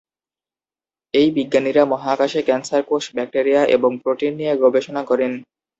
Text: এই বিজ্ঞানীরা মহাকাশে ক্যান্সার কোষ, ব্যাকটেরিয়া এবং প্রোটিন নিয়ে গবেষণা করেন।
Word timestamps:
এই 1.13 1.27
বিজ্ঞানীরা 1.37 1.83
মহাকাশে 1.85 2.41
ক্যান্সার 2.43 2.81
কোষ, 2.83 3.03
ব্যাকটেরিয়া 3.15 3.61
এবং 3.75 3.91
প্রোটিন 4.03 4.31
নিয়ে 4.39 4.53
গবেষণা 4.63 5.01
করেন। 5.05 5.31